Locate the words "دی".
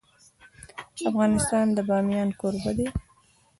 2.77-2.87